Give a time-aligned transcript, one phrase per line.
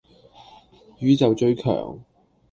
[0.97, 1.99] 宇宙最強